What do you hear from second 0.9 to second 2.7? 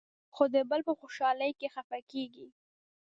خوشالۍ کې خفه کېږي.